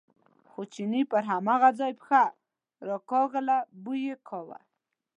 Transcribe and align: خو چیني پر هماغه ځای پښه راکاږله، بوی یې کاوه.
خو 0.49 0.61
چیني 0.73 1.01
پر 1.11 1.23
هماغه 1.31 1.69
ځای 1.79 1.91
پښه 1.99 2.23
راکاږله، 2.87 3.57
بوی 3.83 3.99
یې 4.07 4.15
کاوه. 4.27 4.59